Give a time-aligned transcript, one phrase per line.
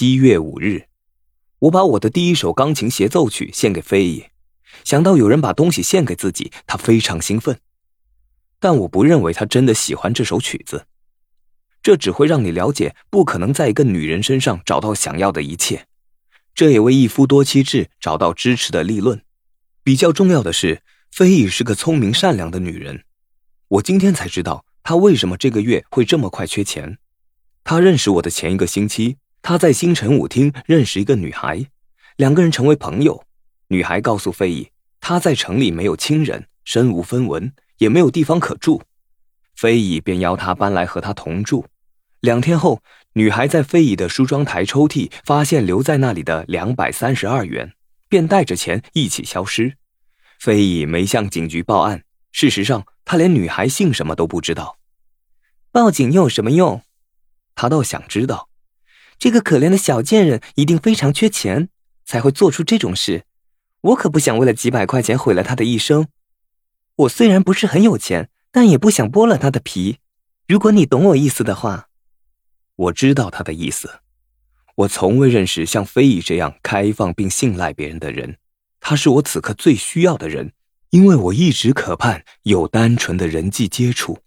[0.00, 0.86] 七月五日，
[1.58, 4.24] 我把我的第一首钢琴协奏曲献给飞姨。
[4.82, 7.60] 想到有人把东西献给自己，他非常兴奋。
[8.58, 10.86] 但我不认为他真的喜欢这首曲子。
[11.82, 15.86] 这只会让你了解，不可能在一个女人身上找到想要的一切。
[16.54, 19.20] 这也为一夫多妻制找到支持的立论。
[19.82, 20.80] 比较重要的是，
[21.10, 23.04] 飞姨是个聪明善良的女人。
[23.68, 26.96] 我今天才知道她为什么这个月会这么快缺钱。
[27.62, 31.66] 她认识我的前一个星期，他在星辰舞厅认识一个女孩，
[32.16, 33.24] 两个人成为朋友。
[33.68, 34.68] 女孩告诉飞姨，
[35.00, 38.82] 她在城里没有亲人，身无分文，也没有地方可住。
[39.56, 41.66] 飞姨便邀她搬来和她同住。
[42.20, 42.82] 两天后，
[43.14, 47.72] 女孩在飞姨的梳妆台抽屉发现留在那里的两百三十二元，
[48.08, 49.76] 便带着钱一起消失。
[50.38, 54.76] 飞姨没向警局报案，事实上，她连女孩姓什么都不知道。
[55.72, 56.82] 报警又有什么用？
[57.54, 58.49] 她倒想知道，
[59.20, 61.68] 这个可怜的小贱人一定非常缺钱，
[62.04, 63.22] 才会做出这种事。
[63.82, 66.08] 我可不想为了几百块钱毁了她的一生。
[66.96, 68.30] 我虽然不是很有钱。
[68.52, 69.98] 但也不想剥了他的皮。
[70.48, 71.86] 如果你懂我意思的话，
[72.74, 74.00] 我知道他的意思。
[74.74, 78.38] 我从未认识像飞羽这样开放并信赖别人的人。
[78.80, 80.52] 他是我此刻最需要的人，
[80.90, 84.18] 因为我一直渴盼有单纯的人际接触。